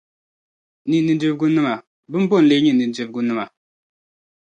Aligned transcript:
Ni 0.89 0.97
nudirgunima, 1.05 1.73
bimbo 2.11 2.35
n-leei 2.41 2.61
nyɛ 2.63 2.71
nudirgunima? 2.75 3.45